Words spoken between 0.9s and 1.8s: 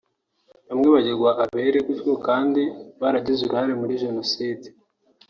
bagirwa abere